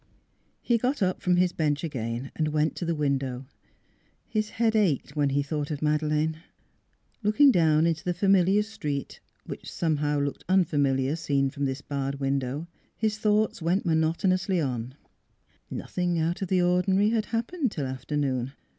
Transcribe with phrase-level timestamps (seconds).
[0.63, 3.45] He got up from his bench again and went to the window;
[4.27, 6.37] his head ached when he thought of Madeleine....
[7.21, 12.65] Looking down into the familiar street, which somehow looked unfamiliar seen from this barred window,
[12.97, 14.95] his thoughts went monotonously on:
[15.69, 18.53] nothing out of the ordinary had happened till afternoon.